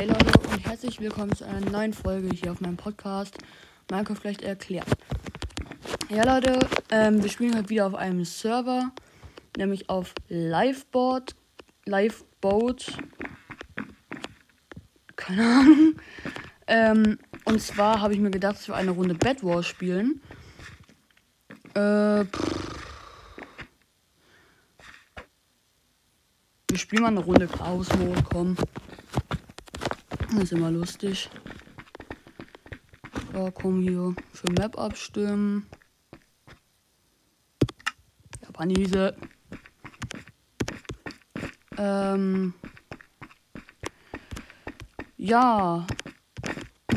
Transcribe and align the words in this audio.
Hey 0.00 0.08
Leute 0.08 0.32
und 0.48 0.66
herzlich 0.66 0.98
willkommen 0.98 1.36
zu 1.36 1.44
einer 1.46 1.60
neuen 1.60 1.92
Folge 1.92 2.30
hier 2.34 2.52
auf 2.52 2.62
meinem 2.62 2.78
Podcast. 2.78 3.36
Marco 3.90 4.14
vielleicht 4.14 4.40
erklärt. 4.40 4.88
Ja 6.08 6.24
Leute, 6.24 6.58
ähm, 6.90 7.22
wir 7.22 7.28
spielen 7.28 7.54
heute 7.54 7.68
wieder 7.68 7.86
auf 7.86 7.94
einem 7.94 8.24
Server, 8.24 8.92
nämlich 9.58 9.90
auf 9.90 10.14
Liveboard, 10.28 11.36
Liveboat, 11.84 12.96
keine 15.16 15.44
Ahnung. 15.44 15.96
Ähm, 16.66 17.18
und 17.44 17.60
zwar 17.60 18.00
habe 18.00 18.14
ich 18.14 18.20
mir 18.20 18.30
gedacht, 18.30 18.56
dass 18.56 18.68
wir 18.68 18.76
eine 18.76 18.92
Runde 18.92 19.14
Bed 19.14 19.44
Wars 19.44 19.66
spielen. 19.66 20.22
Äh, 21.74 22.24
wir 26.70 26.78
spielen 26.78 27.02
mal 27.02 27.08
eine 27.08 27.20
Runde 27.20 27.48
Chaos 27.48 27.94
Mode, 27.98 28.22
komm. 28.32 28.56
Ist 30.38 30.52
immer 30.52 30.70
lustig. 30.70 31.28
So, 33.32 33.50
komm 33.52 33.82
hier 33.82 34.14
für 34.32 34.50
Map 34.52 34.78
abstimmen. 34.78 35.66
Japanese. 38.42 39.16
Ähm. 41.76 42.54
Ja. 45.16 45.86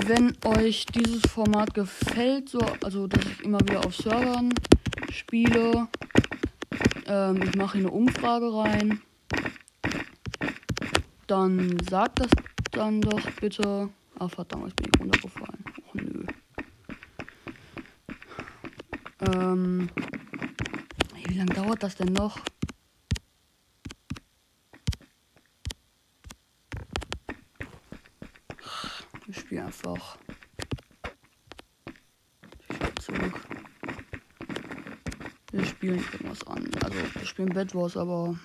Wenn 0.05 0.35
euch 0.45 0.85
dieses 0.85 1.21
Format 1.23 1.73
gefällt, 1.73 2.49
so, 2.49 2.59
also 2.83 3.07
dass 3.07 3.25
ich 3.25 3.43
immer 3.43 3.59
wieder 3.61 3.85
auf 3.85 3.95
Servern 3.95 4.53
spiele, 5.11 5.87
ähm, 7.05 7.41
ich 7.41 7.55
mache 7.55 7.77
eine 7.77 7.89
Umfrage 7.89 8.53
rein, 8.53 9.01
dann 11.27 11.77
sagt 11.89 12.19
das 12.19 12.29
dann 12.73 13.01
doch 13.01 13.31
bitte. 13.39 13.89
Ah, 14.19 14.27
verdammt, 14.27 14.67
ich 14.67 14.75
bin 14.75 14.89
ich 14.93 14.99
runtergefallen. 14.99 15.63
Och 15.87 15.95
nö. 15.95 16.25
Ähm. 19.21 19.89
Wie 21.25 21.33
lange 21.35 21.53
dauert 21.53 21.81
das 21.81 21.95
denn 21.95 22.13
noch? 22.13 22.39
Ich 29.27 29.39
spiele 29.39 29.65
einfach. 29.65 30.17
Ich 32.69 32.75
spiel 32.75 32.95
zurück. 32.99 33.41
Wir 35.51 35.65
spielen 35.65 36.03
irgendwas 36.11 36.45
an. 36.47 36.69
Also, 36.83 36.97
wir 37.13 37.25
spielen 37.25 37.49
Bed 37.49 37.73
Wars, 37.73 37.95
aber 37.95 38.35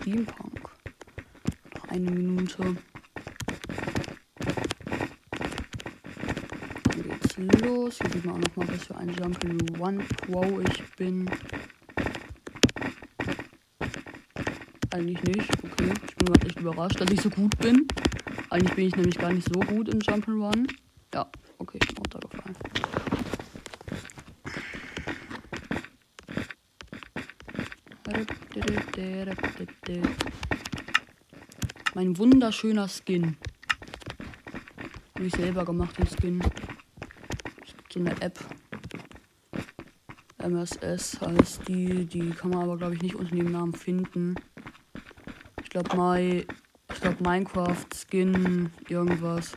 Steampunk. 0.00 0.60
Noch 1.74 1.88
eine 1.88 2.10
Minute. 2.10 2.76
Dann 6.84 7.02
geht's 7.02 7.36
los. 7.60 7.98
Hier 7.98 8.10
sieht 8.10 8.24
man 8.24 8.36
auch 8.36 8.38
nochmal, 8.38 8.68
was 8.68 8.84
für 8.84 8.96
ein 8.96 9.12
Jumping 9.14 9.78
One 9.78 10.02
Pro 10.04 10.60
ich 10.60 10.82
bin. 10.96 11.30
Eigentlich 14.90 15.22
nicht. 15.24 15.50
Okay. 15.64 15.92
Ich 16.08 16.16
bin 16.16 16.26
gerade 16.26 16.46
echt 16.46 16.60
überrascht, 16.60 17.00
dass 17.00 17.10
ich 17.10 17.20
so 17.20 17.30
gut 17.30 17.56
bin. 17.58 17.86
Eigentlich 18.50 18.74
bin 18.74 18.86
ich 18.86 18.96
nämlich 18.96 19.18
gar 19.18 19.32
nicht 19.32 19.48
so 19.52 19.60
gut 19.60 19.88
in 19.88 20.00
Jump'n'Run. 20.00 20.68
Ja, 21.14 21.30
okay, 21.58 21.78
ich 21.82 21.88
bin 21.88 21.98
runtergefallen. 21.98 22.56
Mein 31.94 32.18
wunderschöner 32.18 32.88
Skin. 32.88 33.36
Habe 35.14 35.26
ich 35.26 35.34
selber 35.34 35.64
gemacht, 35.64 35.96
den 35.98 36.06
Skin. 36.06 36.42
Es 37.64 37.76
gibt 37.76 37.92
so 37.92 38.00
eine 38.00 38.20
App. 38.20 38.38
MSS 40.38 41.20
heißt 41.20 41.68
die. 41.68 42.04
Die 42.04 42.30
kann 42.30 42.50
man 42.50 42.64
aber, 42.64 42.76
glaube 42.76 42.94
ich, 42.96 43.02
nicht 43.02 43.14
unter 43.14 43.34
dem 43.34 43.52
Namen 43.52 43.74
finden. 43.74 44.34
Ich 45.62 45.70
glaube, 45.70 45.96
My, 45.96 46.46
ich 46.92 47.00
glaube 47.00 47.22
Minecraft 47.22 47.86
Skin 47.94 48.70
irgendwas. 48.88 49.56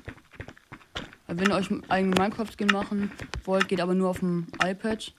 Wenn 1.27 1.49
ihr 1.49 1.55
euch 1.55 1.71
einen 1.71 1.89
eigenen 1.89 2.13
Minecraft-Skin 2.13 2.67
machen 2.71 3.11
wollt, 3.43 3.67
geht 3.67 3.81
aber 3.81 3.95
nur 3.95 4.09
auf 4.09 4.19
dem 4.19 4.47
iPad. 4.63 5.13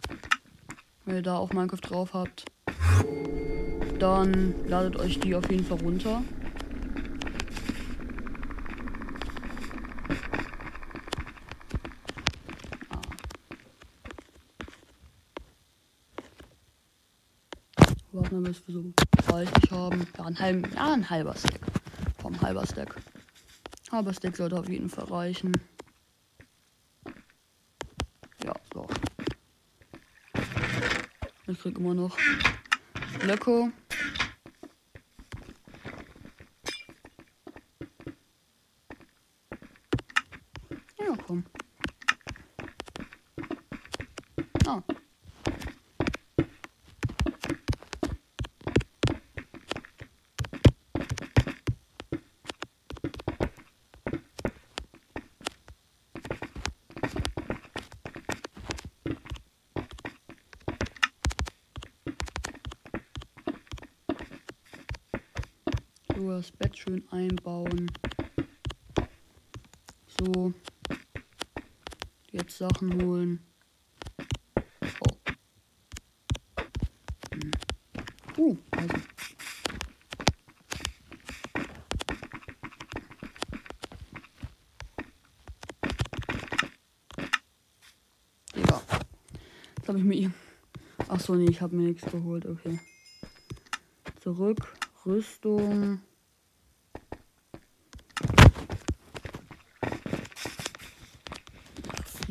Wenn 1.04 1.16
ihr 1.16 1.22
da 1.22 1.36
auch 1.36 1.52
Minecraft 1.52 1.80
drauf 1.82 2.14
habt. 2.14 2.46
Dann 3.98 4.54
ladet 4.68 4.96
euch 4.96 5.18
die 5.20 5.34
auf 5.34 5.50
jeden 5.50 5.64
Fall 5.64 5.78
runter. 5.78 6.22
Ah. 12.90 13.00
Warten 18.12 18.44
wir, 18.44 18.50
bis 18.50 18.66
wir 18.66 18.74
so 18.74 18.84
30 19.28 19.70
haben. 19.70 20.06
Ja, 20.18 20.24
ein, 20.24 20.38
halb, 20.38 20.74
ja, 20.74 20.92
ein 20.92 21.08
halber 21.08 21.34
Stack. 21.34 21.60
Vom 22.18 22.38
halber 22.42 22.66
Stack. 22.66 22.94
Halber 23.90 24.12
Stack 24.12 24.36
sollte 24.36 24.58
auf 24.58 24.68
jeden 24.68 24.90
Fall 24.90 25.04
reichen. 25.04 25.52
Ja, 28.44 28.52
so. 28.74 28.86
Ich 31.46 31.58
krieg 31.58 31.78
immer 31.78 31.94
noch 31.94 32.18
Blöcke. 33.20 33.72
Ja, 40.98 41.16
komm. 41.26 41.44
Ah. 44.66 44.82
Das 66.28 66.52
Bett 66.52 66.76
schön 66.76 67.02
einbauen. 67.10 67.90
So. 70.18 70.52
Jetzt 72.30 72.58
Sachen 72.58 73.00
holen. 73.02 73.40
Oh. 75.00 75.16
Hm. 77.32 77.50
Uh, 78.36 78.56
also. 78.72 78.96
Ja. 88.54 88.82
Jetzt 89.76 89.88
habe 89.88 89.98
ich 89.98 90.04
mir. 90.04 90.32
Ach 91.08 91.20
so, 91.20 91.34
nee, 91.34 91.48
ich 91.48 91.60
habe 91.62 91.76
mir 91.76 91.88
nichts 91.88 92.04
geholt. 92.10 92.44
Okay. 92.44 92.78
Zurück. 94.20 94.76
Rüstung. 95.06 96.00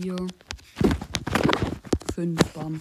Vier. 0.05 0.27
Fünf. 2.13 2.53
Bam. 2.53 2.79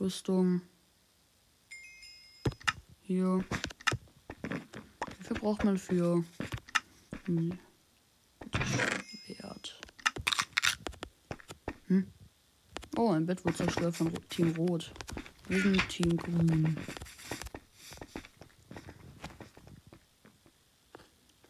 Rüstung. 0.00 0.62
Hier. 3.02 3.44
Wie 4.42 5.24
viel 5.24 5.38
braucht 5.38 5.62
man 5.62 5.78
für 5.78 6.24
hm. 7.26 7.56
Wert? 9.28 9.80
Hm? 11.86 12.10
Oh, 12.96 13.12
ein 13.12 13.26
Bett 13.26 13.44
wurde 13.44 13.58
zerstört 13.58 13.96
von 13.96 14.12
Team 14.28 14.56
Rot. 14.56 14.92
Wir 15.46 15.62
sind 15.62 15.88
Team 15.88 16.16
Grün. 16.16 16.76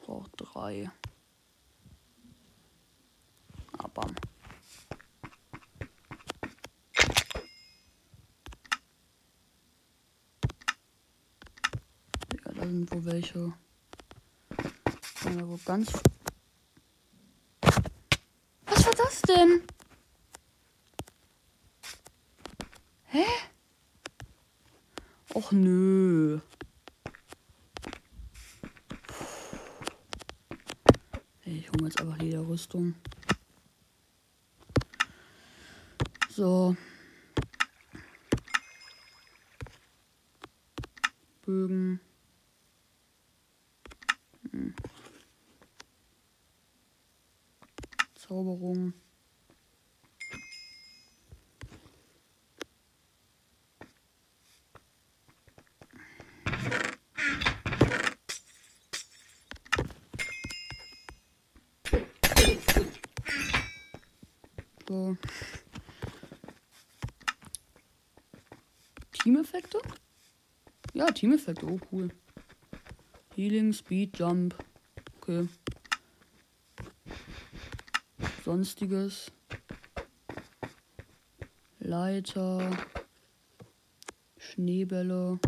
Braucht 0.04 0.42
frei. 0.52 0.90
Ah, 3.80 3.86
bam. 3.94 4.10
Wohl 12.70 13.04
welche. 13.06 13.54
Wo 15.22 15.58
ganz. 15.64 15.90
Was 18.66 18.84
war 18.84 18.94
das 18.94 19.22
denn? 19.22 19.62
Hä? 23.06 23.24
Och 25.32 25.50
nö. 25.52 26.40
Ey, 31.44 31.58
ich 31.60 31.70
hole 31.70 31.84
jetzt 31.84 32.00
einfach 32.02 32.18
Lederrüstung. 32.18 32.94
So. 36.28 36.76
Bögen. 41.46 42.00
Zauberung. 48.28 48.92
So. 64.86 65.16
Team-Effekte? 69.12 69.80
Ja, 70.92 71.06
Team-Effekte. 71.06 71.66
Oh, 71.66 71.80
cool. 71.90 72.10
Healing, 73.34 73.72
Speed, 73.72 74.18
Jump. 74.18 74.54
Okay. 75.20 75.48
Sonstiges. 78.48 79.30
Leiter. 81.80 82.70
Schneebälle. 84.38 85.38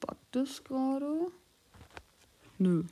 Buggt 0.00 0.18
das 0.32 0.62
gerade? 0.62 1.32
Nö. 2.58 2.84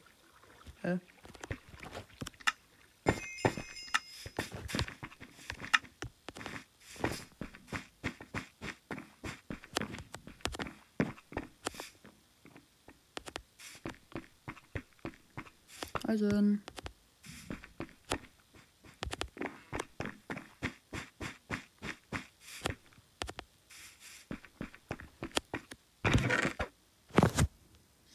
Eisen. 16.07 16.63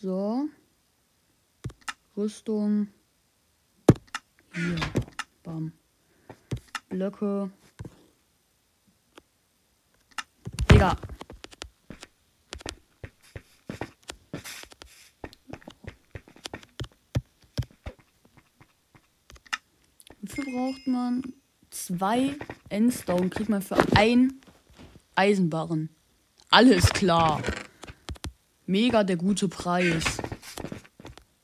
So. 0.01 0.47
Rüstung. 2.15 2.87
Hier. 4.53 4.79
Bam. 5.43 5.73
Blöcke. 6.89 7.51
Digga. 10.71 10.95
Braucht 20.51 20.87
man? 20.87 21.21
Zwei 21.69 22.35
Endstone 22.69 23.29
kriegt 23.29 23.49
man 23.49 23.61
für 23.61 23.77
ein 23.95 24.41
Eisenbarren. 25.15 25.89
Alles 26.49 26.89
klar. 26.89 27.41
Mega 28.65 29.03
der 29.03 29.15
gute 29.15 29.47
Preis. 29.47 30.03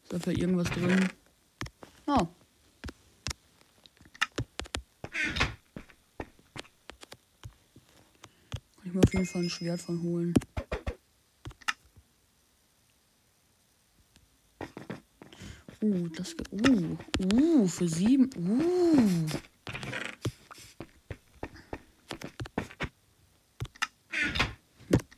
Ist 0.03 0.13
dafür 0.13 0.37
irgendwas 0.37 0.69
drin? 0.69 1.07
Oh. 2.05 2.27
Ich 8.83 8.93
mir 8.93 9.01
auf 9.01 9.13
jeden 9.13 9.25
Fall 9.25 9.43
ein 9.43 9.49
Schwert 9.49 9.81
von 9.81 10.01
holen. 10.01 10.33
Uh, 15.87 16.09
das 16.09 16.35
geht. 16.35 16.51
Uh, 16.51 16.97
uh, 17.33 17.67
für 17.67 17.87
sieben. 17.87 18.29
Uh. 18.35 19.25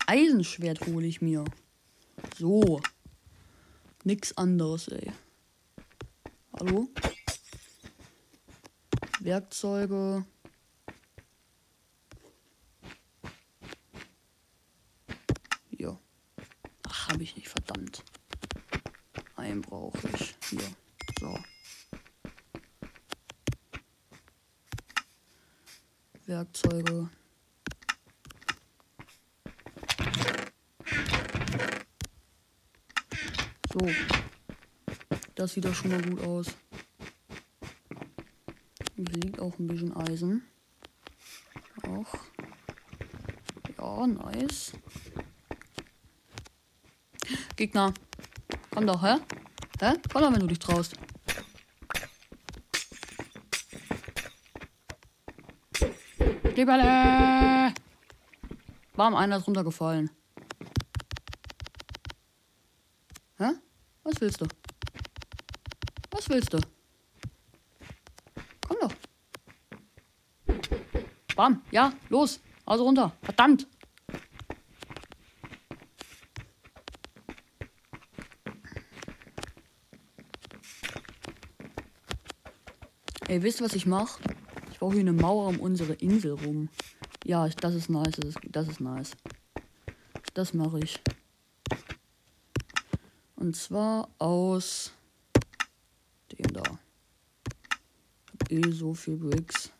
Ein 0.05 0.17
Eisenschwert 0.19 0.85
hole 0.85 1.07
ich 1.07 1.21
mir. 1.21 1.43
So. 2.37 2.81
Nix 4.03 4.37
anderes, 4.37 4.87
ey. 4.89 5.11
Hallo? 6.53 6.87
Werkzeuge. 9.21 10.25
Ja. 15.71 15.99
Ach, 16.87 17.09
habe 17.09 17.23
ich 17.23 17.35
nicht, 17.35 17.49
verdammt. 17.49 18.03
Einen 19.39 19.61
brauche 19.61 19.97
ich. 20.15 20.35
Hier. 20.49 20.61
So. 21.19 21.39
Werkzeuge. 26.25 27.09
So. 33.79 33.87
Das 35.35 35.53
sieht 35.53 35.63
doch 35.63 35.73
schon 35.73 35.91
mal 35.91 36.01
gut 36.01 36.21
aus. 36.25 36.47
Hier 38.95 39.05
liegt 39.05 39.39
auch 39.39 39.57
ein 39.57 39.67
bisschen 39.67 39.95
Eisen. 39.95 40.43
Auch. 41.83 42.13
Ja, 43.77 44.07
nice. 44.07 44.73
Gegner. 47.55 47.93
Komm 48.71 48.85
doch, 48.85 49.01
hä? 49.01 49.15
Hä? 49.79 49.93
Komm 50.11 50.21
doch, 50.23 50.33
wenn 50.33 50.41
du 50.41 50.47
dich 50.47 50.59
traust. 50.59 50.97
Schneeballe! 56.53 57.73
Bam, 58.97 59.15
einer 59.15 59.37
ist 59.37 59.47
runtergefallen. 59.47 60.09
Hä? 63.37 63.51
Was 64.19 64.23
willst 64.23 64.41
du? 64.41 64.47
Was 66.11 66.29
willst 66.29 66.53
du? 66.53 66.59
Komm 68.67 68.77
doch. 68.81 68.93
Bam, 71.37 71.61
ja, 71.71 71.93
los. 72.09 72.41
Also 72.65 72.83
runter. 72.83 73.15
Verdammt. 73.21 73.65
Ey, 83.29 83.41
wisst 83.41 83.61
ihr, 83.61 83.65
was 83.65 83.73
ich 83.73 83.85
mache? 83.85 84.21
Ich 84.69 84.79
baue 84.79 84.91
hier 84.91 84.99
eine 84.99 85.13
Mauer 85.13 85.47
um 85.47 85.61
unsere 85.61 85.93
Insel 85.93 86.33
rum. 86.33 86.67
Ja, 87.23 87.47
das 87.47 87.73
ist 87.73 87.89
nice. 87.89 88.17
Das 88.17 88.25
ist, 88.25 88.37
das 88.49 88.67
ist 88.67 88.81
nice. 88.81 89.11
Das 90.33 90.53
mache 90.53 90.79
ich. 90.79 90.99
Und 93.39 93.55
zwar 93.55 94.09
aus 94.17 94.91
dem 96.33 96.51
da. 96.51 96.61
Hab 96.61 98.51
eh 98.51 98.69
so 98.69 98.93
viel 98.93 99.15
Bricks. 99.15 99.71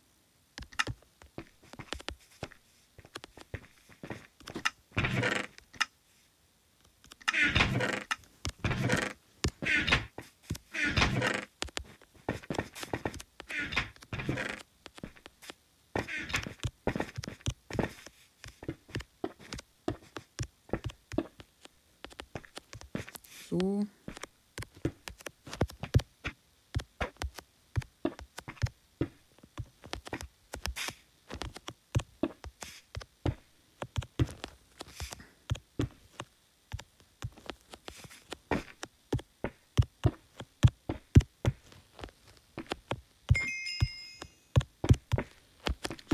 so. 23.50 23.88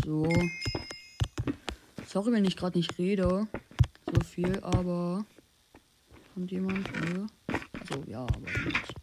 So. 0.06 0.30
Sorry, 2.06 2.32
wenn 2.32 2.46
ich 2.46 2.56
gerade 2.56 2.78
nicht 2.78 3.00
rede. 3.00 3.48
So 4.06 4.22
viel, 4.22 4.60
aber. 4.60 5.26
Kommt 6.36 6.52
jemand? 6.52 6.88
Nö. 7.02 7.26
Also, 7.48 8.04
ja, 8.06 8.22
aber 8.22 8.40
nicht. 8.40 8.94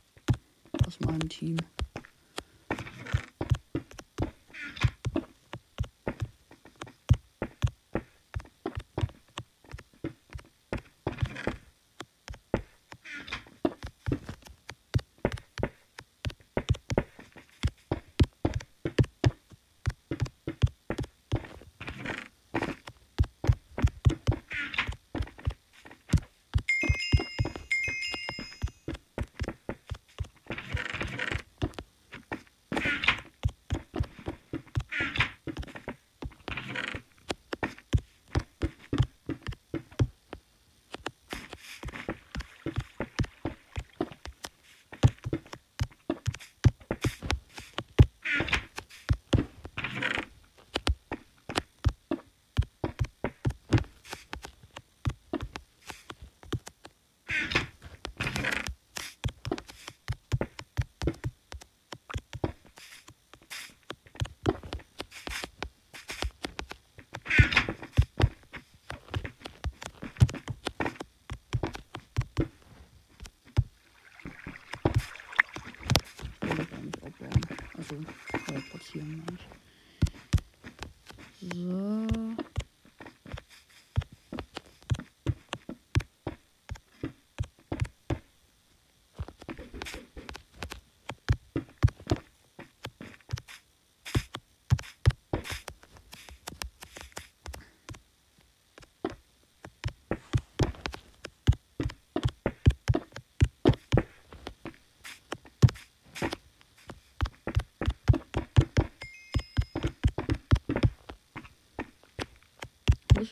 Aus 0.86 1.00
meinem 1.00 1.28
Team. 1.28 1.56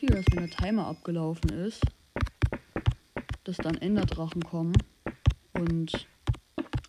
Du, 0.01 0.07
dass 0.07 0.25
wenn 0.31 0.39
der 0.39 0.49
Timer 0.49 0.87
abgelaufen 0.87 1.51
ist, 1.51 1.83
dass 3.43 3.57
dann 3.57 3.77
Enderdrachen 3.77 4.43
kommen 4.43 4.73
und 5.53 6.07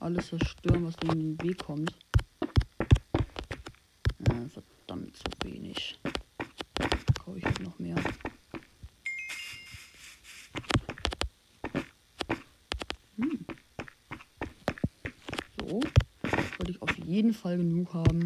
alles 0.01 0.29
zerstören, 0.29 0.87
was 0.87 0.95
in 1.03 1.37
den 1.37 1.43
Weg 1.43 1.59
kommt? 1.59 1.95
Ja, 4.27 4.49
verdammt 4.49 5.15
zu 5.15 5.25
wenig. 5.45 6.01
Kaufe 7.23 7.37
ich 7.37 7.45
halt 7.45 7.61
noch 7.61 7.79
mehr. 7.79 7.97
Hm. 13.19 13.45
So. 15.61 15.81
Sollte 16.57 16.71
ich 16.71 16.81
auf 16.81 16.97
jeden 16.97 17.35
Fall 17.35 17.59
genug 17.59 17.93
haben. 17.93 18.25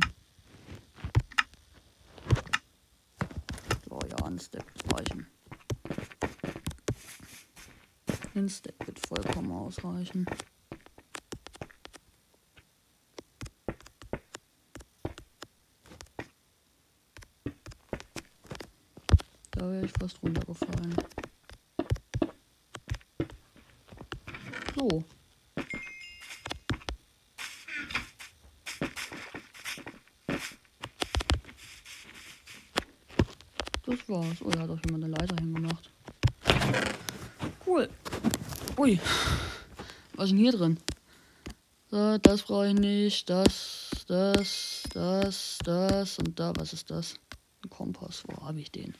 So, 3.88 3.99
ja, 4.09 4.26
ein 4.26 4.38
Step 4.38 4.64
wird 4.75 4.95
reichen. 4.95 5.26
Ein 8.37 8.50
Step 8.50 8.87
wird 8.87 9.00
vollkommen 9.07 9.50
ausreichen. 9.50 10.26
Da 19.52 19.71
wäre 19.71 19.87
ich 19.87 19.93
fast 19.99 20.23
runtergefallen. 20.23 20.95
So. 24.75 25.02
Das 33.87 34.09
war's. 34.11 34.43
Oh, 34.43 34.50
ja, 34.50 34.59
hat 34.59 34.69
auch 34.69 34.81
jemand 34.85 35.05
eine 35.05 35.07
Leiter 35.07 35.37
hingemacht. 35.37 35.90
Cool. 37.64 37.88
Ui. 38.78 39.00
Was 40.16 40.26
ist 40.26 40.30
denn 40.33 40.38
hier 40.38 40.52
drin? 40.52 40.78
So, 41.90 42.18
das 42.18 42.42
brauche 42.42 42.68
ich 42.68 42.75
nicht. 42.75 43.30
Das, 43.30 44.04
das, 44.06 44.83
das, 44.92 45.59
das 45.64 46.18
und 46.18 46.38
da. 46.38 46.52
Was 46.59 46.75
ist 46.75 46.90
das? 46.90 47.14
Ein 47.64 47.71
Kompass. 47.71 48.23
Wo 48.26 48.47
habe 48.47 48.61
ich 48.61 48.71
den? 48.71 48.95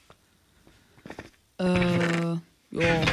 Äh, 1.59 2.37
ja. 2.71 3.05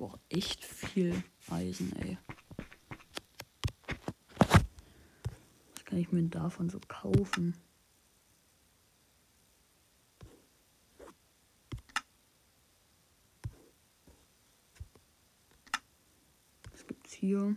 Auch 0.00 0.18
echt 0.30 0.64
viel 0.64 1.22
Eisen, 1.50 1.94
ey. 1.96 2.16
Was 5.74 5.84
kann 5.84 5.98
ich 6.10 6.12
mir 6.12 6.28
davon 6.28 6.68
so 6.68 6.80
kaufen? 6.88 7.54
Was 16.72 16.86
gibt's 16.86 17.12
hier? 17.12 17.54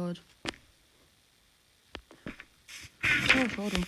Medienzeit. 0.00 0.22
Oh, 3.02 3.48
schade. 3.48 3.80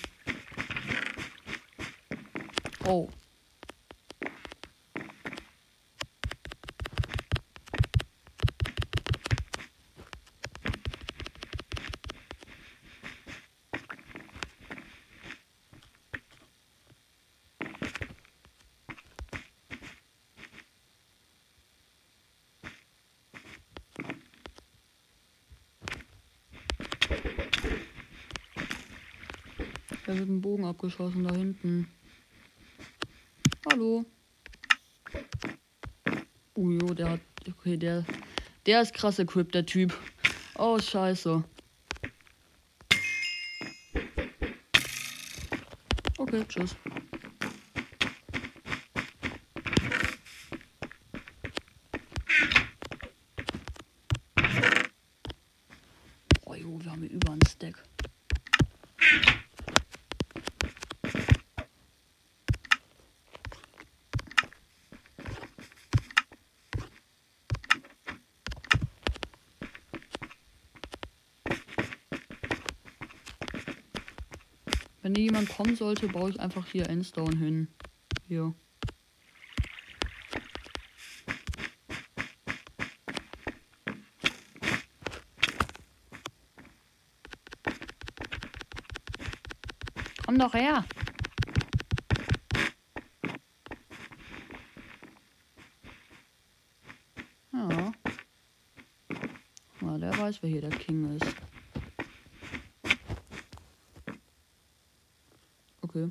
Oh. 2.84 3.08
Der 30.12 30.18
wird 30.18 30.28
einen 30.28 30.42
Bogen 30.42 30.66
abgeschossen 30.66 31.24
da 31.24 31.34
hinten. 31.34 31.88
Hallo. 33.66 34.04
Ujo, 36.54 36.86
oh, 36.86 36.92
der 36.92 37.12
hat. 37.12 37.20
Okay, 37.48 37.78
der. 37.78 38.04
Der 38.66 38.82
ist 38.82 38.92
krass 38.92 39.18
equipped, 39.18 39.54
der 39.54 39.64
Typ. 39.64 39.98
Oh, 40.58 40.78
scheiße. 40.78 41.42
Okay, 46.18 46.44
tschüss. 46.46 46.76
Oh 56.44 56.54
jo, 56.54 56.78
wir 56.82 56.90
haben 56.90 57.00
hier 57.00 57.12
über 57.12 57.32
einen 57.32 57.46
Stack. 57.46 57.82
Wenn 75.02 75.16
hier 75.16 75.24
jemand 75.24 75.48
kommen 75.48 75.74
sollte, 75.74 76.06
baue 76.06 76.30
ich 76.30 76.38
einfach 76.38 76.64
hier 76.64 76.88
Endstone 76.88 77.36
hin. 77.36 77.68
Hier. 78.28 78.54
Komm 90.24 90.38
doch 90.38 90.54
her. 90.54 90.84
Ja. 97.52 97.92
Na, 99.80 99.98
der 99.98 100.16
weiß, 100.16 100.42
wer 100.42 100.50
hier 100.50 100.60
der 100.60 100.70
King 100.70 101.16
ist. 101.16 101.34
Okay. 105.94 106.10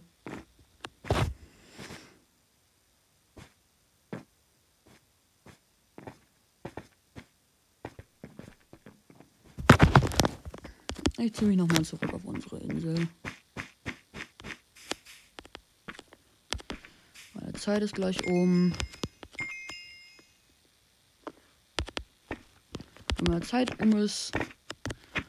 Ich 11.24 11.34
ziehe 11.34 11.50
mich 11.50 11.58
nochmal 11.58 11.86
zurück 11.86 12.12
auf 12.14 12.26
unsere 12.26 12.58
Insel. 12.58 13.08
Meine 17.36 17.54
Zeit 17.54 17.84
ist 17.84 17.94
gleich 17.94 18.26
um. 18.26 18.74
Wenn 23.18 23.28
meine 23.28 23.42
Zeit 23.42 23.80
um 23.80 23.96
ist 23.98 24.32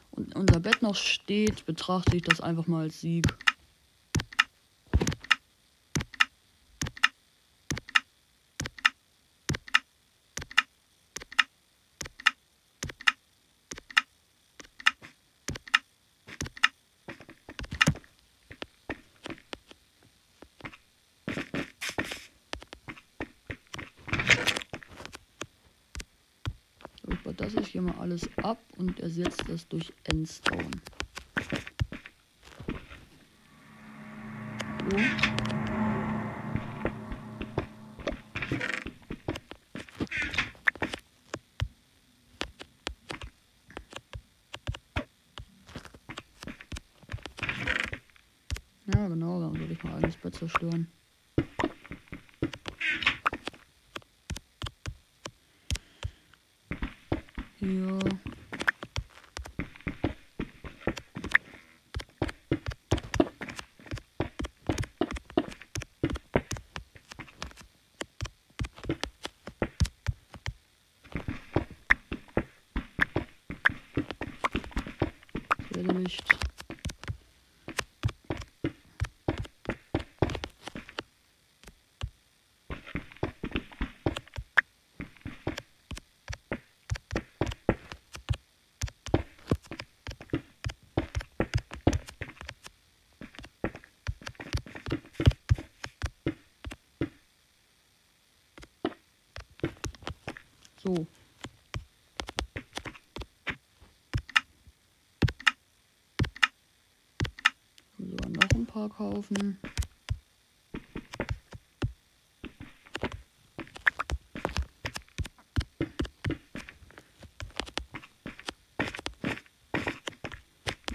und 0.09 0.35
unser 0.35 0.59
Bett 0.59 0.81
noch 0.81 0.95
steht, 0.95 1.63
betrachte 1.67 2.15
ich 2.15 2.23
das 2.23 2.41
einfach 2.41 2.65
mal 2.65 2.85
als 2.85 2.99
Sieg. 2.99 3.27
das 27.43 27.53
ist 27.55 27.62
hier 27.73 27.81
mal 27.81 27.95
alles 27.99 28.29
ab 28.37 28.59
und 28.77 28.99
ersetzt 28.99 29.43
das 29.47 29.67
durch 29.67 29.91
Endstone. 30.03 30.69
So. 34.91 34.97
Ja, 48.85 49.07
genau, 49.07 49.41
dann 49.41 49.57
würde 49.59 49.73
ich 49.73 49.83
mal 49.83 49.95
alles 49.95 50.15
Bett 50.17 50.35
zerstören. 50.35 50.91
Hier. 57.63 58.32
So. 100.83 101.07
Sogar 107.97 108.29
noch 108.29 108.49
ein 108.53 108.65
paar 108.65 108.89
kaufen. 108.89 109.57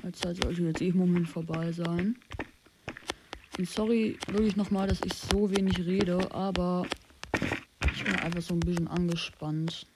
Als 0.03 0.19
Zeit 0.19 0.37
sollte 0.37 0.63
jetzt 0.65 0.83
eh 0.83 0.89
im 0.89 0.99
Moment 0.99 1.27
vorbei 1.31 1.73
sein. 1.73 2.19
Und 3.57 3.67
sorry 3.67 4.19
wirklich 4.27 4.57
nochmal, 4.57 4.87
dass 4.87 5.01
ich 5.01 5.15
so 5.15 5.51
wenig 5.51 5.79
rede, 5.79 6.31
aber 6.35 6.87
bin 8.09 8.21
einfach 8.21 8.43
so 8.43 8.55
ein 8.55 8.61
bisschen 8.61 8.89
angespannt. 8.89 9.87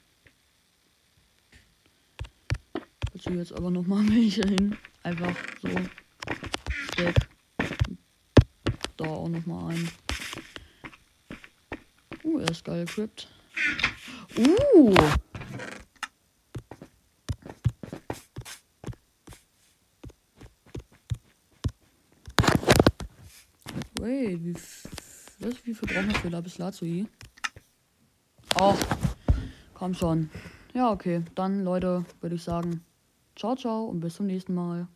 Dazu 3.13 3.31
jetzt 3.31 3.53
aber 3.53 3.71
noch 3.71 3.87
mal 3.87 4.07
welche 4.09 4.43
hin. 4.43 4.77
Einfach 5.03 5.35
so. 5.61 5.69
Stack. 6.93 7.29
Da 8.97 9.05
auch 9.05 9.29
noch 9.29 9.47
mal 9.47 9.71
ein. 9.71 9.89
Uh, 12.25 12.39
er 12.39 12.51
ist 12.51 12.65
geil 12.65 12.83
equipped. 12.83 13.29
Uh! 14.37 14.95
Wait, 23.99 24.45
wie, 24.45 24.55
was, 24.55 25.55
wie 25.65 25.75
viel 25.75 25.89
brauchen 25.89 26.09
wir 26.09 26.15
für 26.17 26.29
Lapis 26.29 26.59
Lazuli? 26.59 27.07
Oh, 28.65 28.77
komm 29.75 29.93
schon. 29.93 30.31
Ja, 30.73 30.93
okay. 30.93 31.25
Dann, 31.35 31.65
Leute, 31.65 32.05
würde 32.21 32.37
ich 32.37 32.45
sagen, 32.45 32.85
ciao, 33.35 33.57
ciao 33.57 33.87
und 33.87 33.99
bis 33.99 34.15
zum 34.15 34.27
nächsten 34.27 34.55
Mal. 34.55 34.87